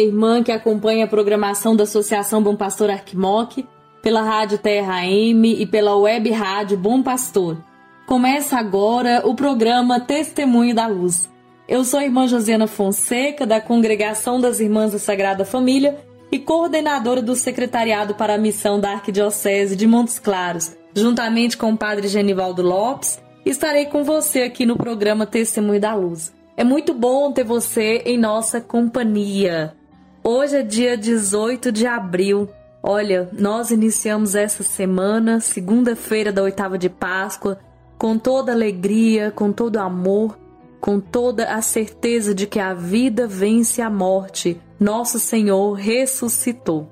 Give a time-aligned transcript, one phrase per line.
[0.00, 3.66] Minha irmã que acompanha a programação da Associação Bom Pastor Arquimoc,
[4.02, 7.58] pela Rádio Terra M e pela Web Rádio Bom Pastor.
[8.06, 11.28] Começa agora o programa Testemunho da Luz.
[11.68, 15.98] Eu sou a irmã Josiana Fonseca, da Congregação das Irmãs da Sagrada Família
[16.32, 21.76] e coordenadora do Secretariado para a Missão da Arquidiocese de Montes Claros, juntamente com o
[21.76, 23.20] Padre Genivaldo Lopes.
[23.44, 26.32] Estarei com você aqui no programa Testemunho da Luz.
[26.56, 29.74] É muito bom ter você em nossa companhia.
[30.32, 32.48] Hoje é dia 18 de abril.
[32.80, 37.58] Olha, nós iniciamos essa semana, segunda-feira da oitava de Páscoa,
[37.98, 40.38] com toda alegria, com todo amor,
[40.80, 44.60] com toda a certeza de que a vida vence a morte.
[44.78, 46.88] Nosso Senhor ressuscitou.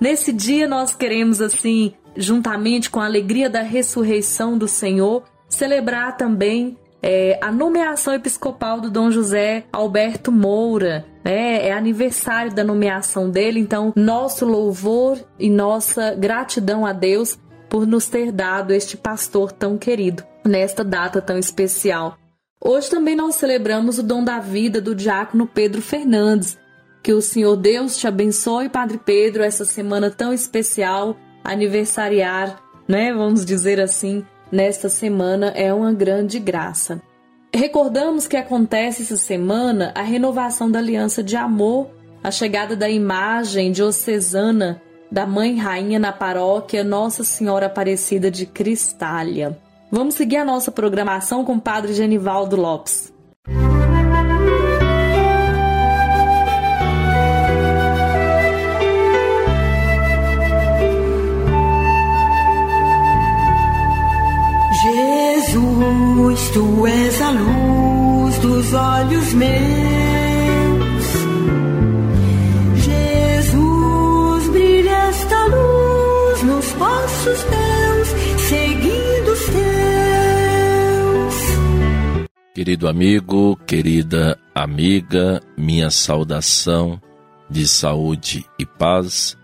[0.00, 6.78] Nesse dia nós queremos assim, juntamente com a alegria da ressurreição do Senhor, celebrar também
[7.02, 11.04] é, a nomeação episcopal do Dom José Alberto Moura.
[11.24, 11.66] né?
[11.66, 18.06] é aniversário da nomeação dele, então nosso louvor e nossa gratidão a Deus por nos
[18.06, 22.18] ter dado este pastor tão querido nesta data tão especial.
[22.64, 26.56] Hoje também nós celebramos o dom da vida do diácono Pedro Fernandes.
[27.02, 33.12] Que o Senhor Deus te abençoe, Padre Pedro, essa semana tão especial, aniversariar, né?
[33.12, 37.00] Vamos dizer assim, nesta semana é uma grande graça.
[37.54, 41.88] Recordamos que acontece essa semana a renovação da aliança de amor,
[42.22, 44.80] a chegada da imagem diocesana
[45.10, 49.58] da Mãe Rainha na paróquia Nossa Senhora Aparecida de Cristália.
[49.90, 53.11] Vamos seguir a nossa programação com o Padre Genivaldo Lopes.
[68.72, 69.52] Olhos meus.
[72.84, 78.08] Jesus, brilha esta luz nos passos teus,
[78.48, 79.62] seguindo os teus.
[82.54, 87.00] Querido amigo, querida amiga, minha saudação
[87.48, 89.36] de saúde e paz.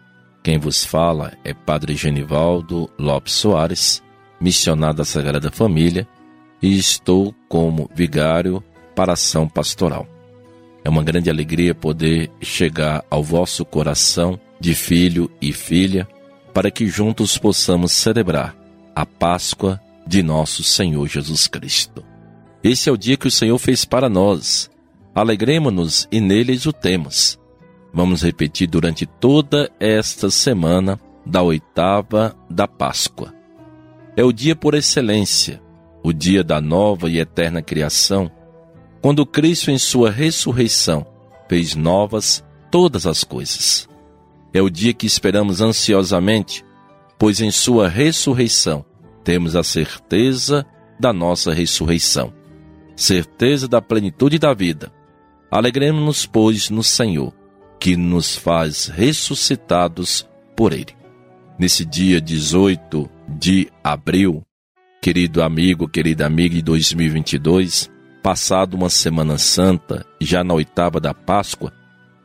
[0.43, 4.03] Quem vos fala é Padre Genivaldo Lopes Soares,
[4.41, 6.09] missionário da Sagrada Família,
[6.63, 8.63] e estou como vigário
[8.99, 10.09] para a ação pastoral.
[10.85, 16.09] É uma grande alegria poder chegar ao vosso coração de filho e filha,
[16.53, 18.57] para que juntos possamos celebrar
[18.97, 22.05] a Páscoa de nosso Senhor Jesus Cristo.
[22.61, 24.69] Esse é o dia que o Senhor fez para nós.
[25.15, 27.39] Alegremos-nos e nele exultemos.
[27.95, 33.33] Vamos repetir durante toda esta semana da oitava da Páscoa.
[34.17, 35.63] É o dia por excelência,
[36.03, 38.29] o dia da nova e eterna criação,
[39.01, 41.07] quando Cristo, em sua ressurreição,
[41.49, 43.89] fez novas todas as coisas.
[44.53, 46.65] É o dia que esperamos ansiosamente,
[47.19, 48.85] pois em sua ressurreição
[49.23, 50.67] temos a certeza
[50.99, 52.33] da nossa ressurreição,
[52.97, 54.93] certeza da plenitude da vida.
[55.51, 57.33] Alegremos-nos, pois, no Senhor,
[57.79, 60.97] que nos faz ressuscitados por Ele.
[61.59, 64.43] Nesse dia 18 de abril,
[65.01, 67.91] querido amigo, querida amiga de 2022,
[68.29, 71.73] passado uma Semana Santa, já na oitava da Páscoa,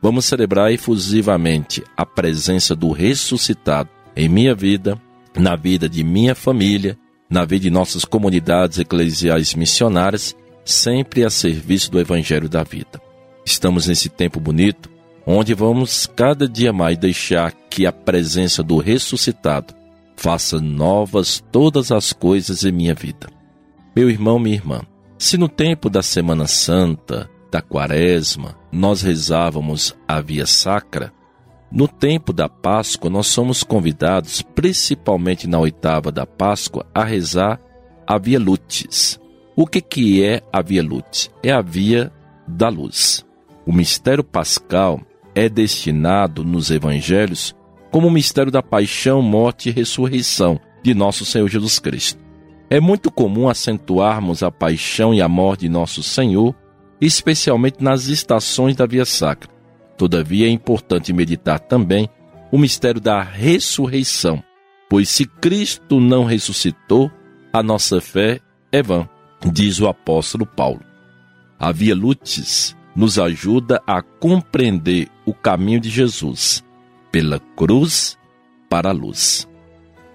[0.02, 5.00] vamos celebrar efusivamente a presença do ressuscitado em minha vida,
[5.34, 6.98] na vida de minha família,
[7.30, 13.00] na vida de nossas comunidades eclesiais missionárias, sempre a serviço do Evangelho da vida.
[13.42, 14.90] Estamos nesse tempo bonito,
[15.26, 19.72] onde vamos cada dia mais deixar que a presença do ressuscitado
[20.16, 23.26] faça novas todas as coisas em minha vida.
[23.96, 24.82] Meu irmão, minha irmã,
[25.18, 31.12] Se no tempo da Semana Santa, da Quaresma, nós rezávamos a Via Sacra,
[31.70, 37.60] no tempo da Páscoa nós somos convidados, principalmente na oitava da Páscoa, a rezar
[38.06, 39.18] a Via Lutis.
[39.56, 41.30] O que, que é a Via Lutis?
[41.42, 42.12] É a Via
[42.46, 43.24] da Luz.
[43.66, 45.00] O mistério pascal
[45.34, 47.54] é destinado nos evangelhos
[47.90, 52.23] como o mistério da paixão, morte e ressurreição de nosso Senhor Jesus Cristo.
[52.70, 56.54] É muito comum acentuarmos a paixão e a morte de nosso Senhor,
[57.00, 59.50] especialmente nas estações da Via Sacra.
[59.96, 62.08] Todavia é importante meditar também
[62.50, 64.42] o mistério da ressurreição,
[64.88, 67.10] pois se Cristo não ressuscitou,
[67.52, 68.40] a nossa fé
[68.72, 69.08] é vã,
[69.52, 70.80] diz o apóstolo Paulo.
[71.58, 76.64] A Via Lutis nos ajuda a compreender o caminho de Jesus,
[77.10, 78.18] pela cruz
[78.68, 79.48] para a luz.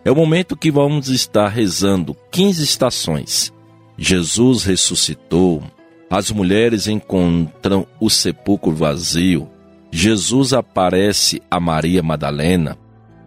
[0.10, 3.54] É o momento que vamos estar rezando 15 estações.
[3.96, 5.62] Jesus ressuscitou,
[6.10, 9.48] as mulheres encontram o sepulcro vazio,
[9.92, 12.76] Jesus aparece a Maria Madalena,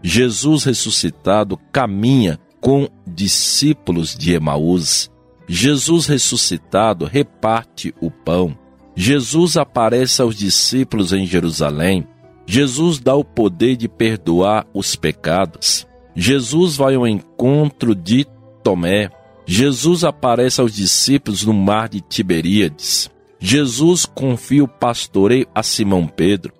[0.02, 5.08] Jesus ressuscitado caminha com discípulos de Emaús,
[5.46, 8.58] Jesus ressuscitado reparte o pão,
[8.96, 12.04] Jesus aparece aos discípulos em Jerusalém,
[12.44, 15.86] Jesus dá o poder de perdoar os pecados.
[16.14, 18.26] Jesus vai ao encontro de
[18.62, 19.10] Tomé.
[19.46, 23.10] Jesus aparece aos discípulos no mar de Tiberíades.
[23.38, 26.52] Jesus confia o pastoreio a Simão Pedro.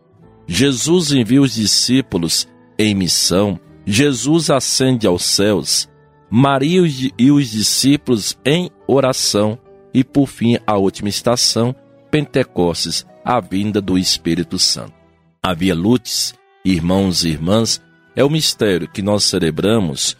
[0.46, 3.58] Jesus envia os discípulos em missão.
[3.86, 5.88] Jesus ascende aos céus.
[6.28, 6.82] Maria
[7.18, 9.58] e os discípulos em oração.
[9.94, 11.74] E por fim, a última estação,
[12.10, 14.94] Pentecostes, a vinda do Espírito Santo.
[15.42, 16.34] A Via Lutes,
[16.64, 17.80] irmãos e irmãs,
[18.14, 20.16] é o mistério que nós celebramos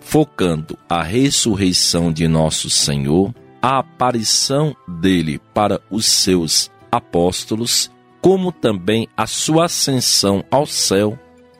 [0.00, 9.08] focando a ressurreição de nosso Senhor, a aparição dele para os seus apóstolos, como também
[9.16, 11.18] a sua ascensão ao céu,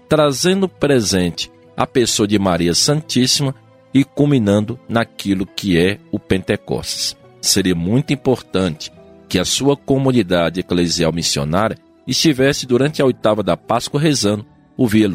[0.09, 3.55] trazendo presente a pessoa de Maria Santíssima
[3.93, 7.17] e culminando naquilo que é o Pentecostes.
[7.41, 8.93] Seria muito importante
[9.29, 14.47] que a sua comunidade eclesial missionária estivesse durante a oitava da Páscoa rezando
[14.77, 15.09] o Via.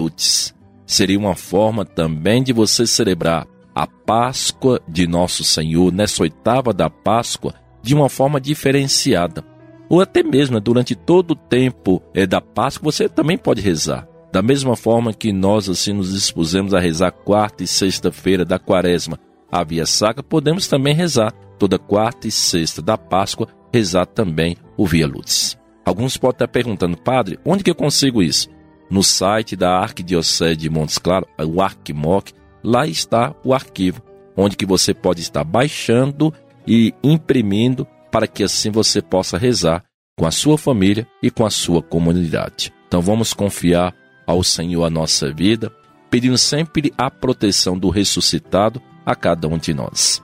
[0.89, 3.45] Seria uma forma também de você celebrar
[3.75, 9.45] a Páscoa de Nosso Senhor nessa oitava da Páscoa de uma forma diferenciada.
[9.87, 14.07] Ou até mesmo né, durante todo o tempo é, da Páscoa você também pode rezar.
[14.33, 19.19] Da mesma forma que nós assim nos dispusemos a rezar quarta e sexta-feira da Quaresma,
[19.51, 24.87] a Via Sacra, podemos também rezar toda quarta e sexta da Páscoa, rezar também o
[24.87, 25.55] Via Luz.
[25.85, 28.49] Alguns podem estar perguntando, padre, onde que eu consigo isso?
[28.89, 32.31] No site da Arquidiocese de Montes Claros, o Arquimoc,
[32.63, 34.01] lá está o arquivo,
[34.35, 36.33] onde que você pode estar baixando
[36.65, 39.83] e imprimindo para que assim você possa rezar
[40.17, 42.73] com a sua família e com a sua comunidade.
[42.87, 43.93] Então vamos confiar
[44.25, 45.71] ao Senhor a nossa vida,
[46.09, 50.21] pedindo sempre a proteção do ressuscitado a cada um de nós.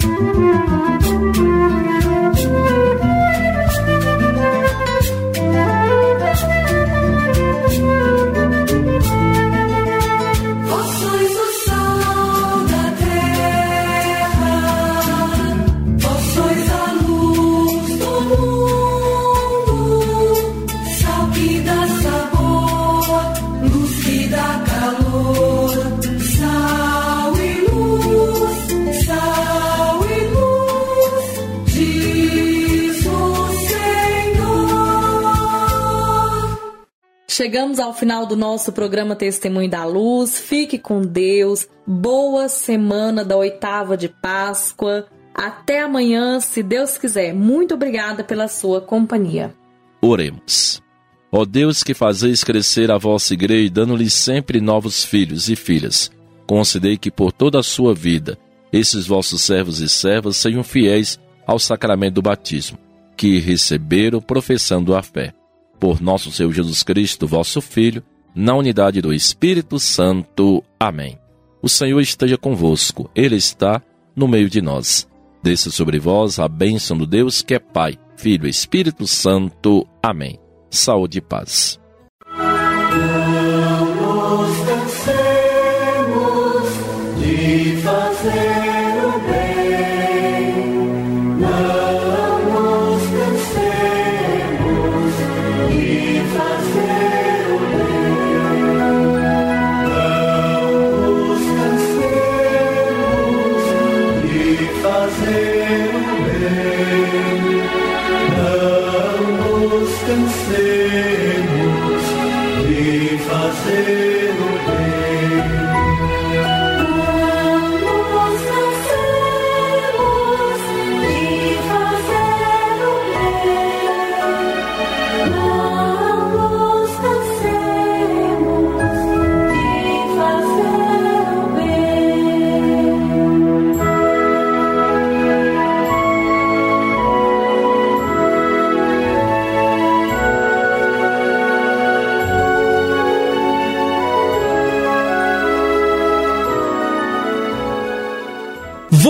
[0.00, 1.51] Música
[37.34, 40.38] Chegamos ao final do nosso programa Testemunho da Luz.
[40.38, 41.66] Fique com Deus.
[41.86, 45.06] Boa semana da oitava de Páscoa.
[45.34, 47.32] Até amanhã, se Deus quiser.
[47.32, 49.54] Muito obrigada pela sua companhia.
[50.02, 50.82] Oremos.
[51.32, 56.10] Ó Deus que fazeis crescer a vossa igreja, dando-lhe sempre novos filhos e filhas,
[56.46, 58.36] concedei que por toda a sua vida
[58.70, 62.76] esses vossos servos e servas sejam fiéis ao sacramento do batismo,
[63.16, 65.32] que receberam professando a fé
[65.82, 70.62] por nosso Senhor Jesus Cristo, vosso Filho, na unidade do Espírito Santo.
[70.78, 71.18] Amém.
[71.60, 73.82] O Senhor esteja convosco, Ele está
[74.14, 75.08] no meio de nós.
[75.42, 79.84] Desça sobre vós a bênção do Deus que é Pai, Filho e Espírito Santo.
[80.00, 80.38] Amém.
[80.70, 81.80] Saúde e paz.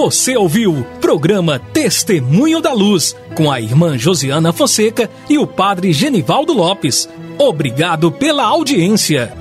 [0.03, 6.53] Você ouviu programa Testemunho da Luz com a irmã Josiana Fonseca e o padre Genivaldo
[6.53, 7.09] Lopes.
[7.39, 9.33] Obrigado pela audiência.